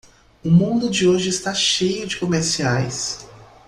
[0.43, 3.29] O mundo de hoje está cheio de comerciais.